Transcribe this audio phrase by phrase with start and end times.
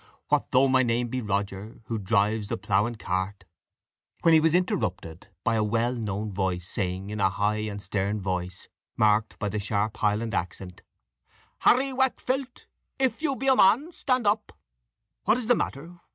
[0.29, 3.45] What though my name be Roger, Who drives the plough and cart"
[4.23, 8.19] when he was interrupted by a well known voice saying in a high and stern
[8.19, 8.67] voice,
[8.97, 10.81] marked by the sharp Highland accent,
[11.59, 12.65] "Harry Waakfelt,
[12.97, 14.57] if you be a man, stand up!"
[15.25, 16.01] "What is the matter?